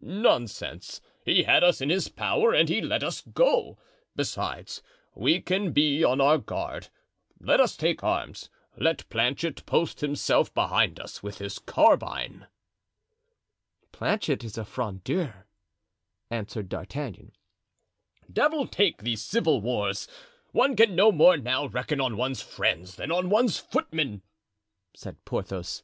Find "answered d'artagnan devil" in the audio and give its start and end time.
16.30-18.68